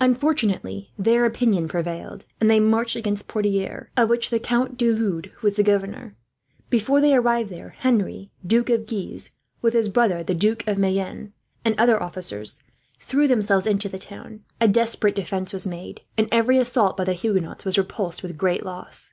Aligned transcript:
Unfortunately 0.00 0.90
their 0.98 1.24
opinion 1.24 1.68
prevailed, 1.68 2.24
and 2.40 2.50
they 2.50 2.58
marched 2.58 2.96
against 2.96 3.28
Poitiers, 3.28 3.86
of 3.96 4.08
which 4.08 4.30
the 4.30 4.40
Count 4.40 4.76
de 4.76 4.90
Lude 4.90 5.30
was 5.42 5.54
the 5.54 5.62
governor. 5.62 6.16
Before 6.70 7.00
they 7.00 7.14
arrived 7.14 7.50
there 7.50 7.68
Henry, 7.68 8.32
Duke 8.44 8.68
of 8.68 8.88
Guise, 8.88 9.30
with 9.62 9.74
his 9.74 9.88
brother 9.88 10.24
the 10.24 10.34
Duke 10.34 10.66
of 10.66 10.76
Mayenne, 10.76 11.32
and 11.64 11.76
other 11.78 12.02
officers, 12.02 12.64
threw 12.98 13.28
themselves 13.28 13.64
into 13.64 13.88
the 13.88 13.96
town. 13.96 14.40
A 14.60 14.66
desperate 14.66 15.14
defence 15.14 15.52
was 15.52 15.68
made, 15.68 16.00
and 16.18 16.26
every 16.32 16.58
assault 16.58 16.96
by 16.96 17.04
the 17.04 17.12
Huguenots 17.12 17.64
was 17.64 17.78
repulsed, 17.78 18.24
with 18.24 18.36
great 18.36 18.64
loss. 18.66 19.12